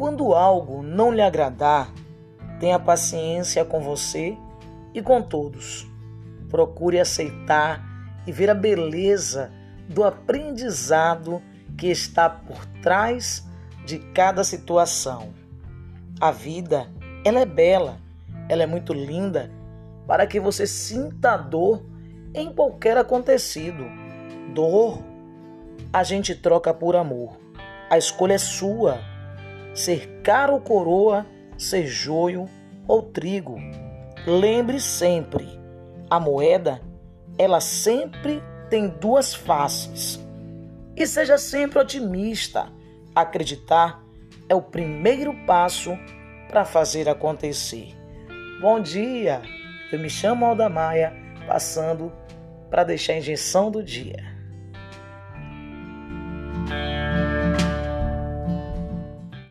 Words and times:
quando 0.00 0.32
algo 0.32 0.82
não 0.82 1.12
lhe 1.12 1.20
agradar, 1.20 1.92
tenha 2.58 2.78
paciência 2.78 3.66
com 3.66 3.80
você 3.80 4.34
e 4.94 5.02
com 5.02 5.20
todos. 5.20 5.86
Procure 6.48 6.98
aceitar 6.98 7.84
e 8.26 8.32
ver 8.32 8.48
a 8.48 8.54
beleza 8.54 9.52
do 9.90 10.02
aprendizado 10.02 11.42
que 11.76 11.88
está 11.88 12.30
por 12.30 12.64
trás 12.80 13.46
de 13.84 13.98
cada 13.98 14.42
situação. 14.42 15.34
A 16.18 16.30
vida, 16.30 16.88
ela 17.22 17.40
é 17.40 17.46
bela, 17.46 17.98
ela 18.48 18.62
é 18.62 18.66
muito 18.66 18.94
linda 18.94 19.52
para 20.06 20.26
que 20.26 20.40
você 20.40 20.66
sinta 20.66 21.36
dor 21.36 21.84
em 22.32 22.50
qualquer 22.50 22.96
acontecido. 22.96 23.84
Dor 24.54 25.04
a 25.92 26.02
gente 26.02 26.34
troca 26.34 26.72
por 26.72 26.96
amor. 26.96 27.38
A 27.90 27.98
escolha 27.98 28.32
é 28.32 28.38
sua. 28.38 29.09
Ser 29.80 30.20
caro 30.22 30.52
ou 30.52 30.60
coroa, 30.60 31.24
ser 31.56 31.86
joio 31.86 32.46
ou 32.86 33.00
trigo. 33.00 33.56
Lembre 34.26 34.78
sempre, 34.78 35.48
a 36.10 36.20
moeda, 36.20 36.82
ela 37.38 37.62
sempre 37.62 38.42
tem 38.68 38.88
duas 38.88 39.32
faces. 39.32 40.20
E 40.94 41.06
seja 41.06 41.38
sempre 41.38 41.78
otimista. 41.78 42.70
Acreditar 43.14 44.04
é 44.50 44.54
o 44.54 44.60
primeiro 44.60 45.32
passo 45.46 45.92
para 46.46 46.66
fazer 46.66 47.08
acontecer. 47.08 47.96
Bom 48.60 48.80
dia, 48.80 49.40
eu 49.90 49.98
me 49.98 50.10
chamo 50.10 50.44
Alda 50.44 50.68
Maia, 50.68 51.10
passando 51.46 52.12
para 52.68 52.84
deixar 52.84 53.14
a 53.14 53.16
injeção 53.16 53.70
do 53.70 53.82
dia. 53.82 54.39